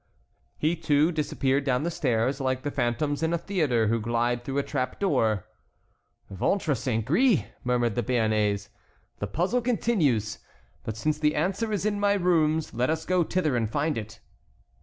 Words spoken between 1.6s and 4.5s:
down the stairs, like the phantoms in a theatre who glide